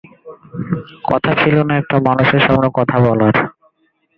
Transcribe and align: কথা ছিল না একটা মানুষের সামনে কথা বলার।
কথা 1.03 1.31
ছিল 1.41 1.55
না 1.63 1.73
একটা 1.77 1.97
মানুষের 2.07 2.41
সামনে 2.47 2.67
কথা 2.77 2.97
বলার। 2.99 3.35